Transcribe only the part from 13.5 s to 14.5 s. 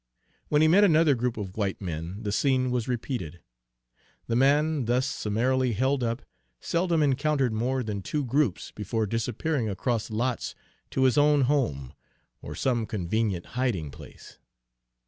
hiding place.